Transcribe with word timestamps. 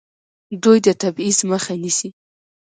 دوی 0.63 0.77
د 0.85 0.87
تبعیض 1.01 1.39
مخه 1.51 1.73
نیسي. 1.81 2.09